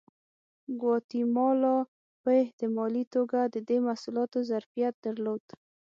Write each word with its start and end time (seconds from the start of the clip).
ګواتیمالا 0.79 1.75
په 2.21 2.29
احتمالي 2.43 3.03
توګه 3.15 3.39
د 3.53 3.55
دې 3.67 3.77
محصولاتو 3.87 4.37
ظرفیت 4.49 4.93
درلود. 5.05 5.43